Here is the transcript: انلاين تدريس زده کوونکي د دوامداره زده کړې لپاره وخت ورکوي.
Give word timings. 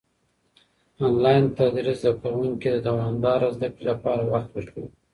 انلاين 1.05 1.45
تدريس 1.57 1.99
زده 2.03 2.11
کوونکي 2.21 2.67
د 2.71 2.77
دوامداره 2.87 3.47
زده 3.55 3.67
کړې 3.73 3.83
لپاره 3.91 4.23
وخت 4.33 4.49
ورکوي. 4.53 4.89